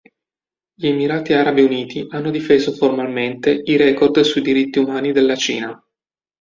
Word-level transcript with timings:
Gli 0.73 0.87
Emirati 0.87 1.33
Arabi 1.33 1.61
Uniti 1.61 2.07
hanno 2.09 2.31
difeso 2.31 2.71
formalmente 2.71 3.51
i 3.63 3.75
record 3.77 4.21
sui 4.21 4.41
diritti 4.41 4.79
umani 4.79 5.11
della 5.11 5.35
Cina. 5.35 5.79